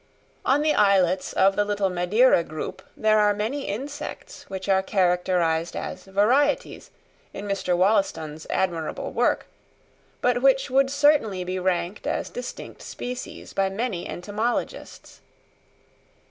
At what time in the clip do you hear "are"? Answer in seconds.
3.19-3.35, 4.67-4.81